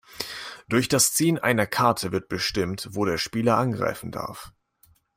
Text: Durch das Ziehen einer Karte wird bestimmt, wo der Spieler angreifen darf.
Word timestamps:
Durch 0.67 0.87
das 0.87 1.13
Ziehen 1.13 1.37
einer 1.37 1.67
Karte 1.67 2.11
wird 2.11 2.27
bestimmt, 2.27 2.87
wo 2.93 3.05
der 3.05 3.19
Spieler 3.19 3.57
angreifen 3.59 4.09
darf. 4.09 4.51